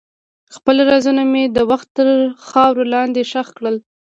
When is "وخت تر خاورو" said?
1.71-2.83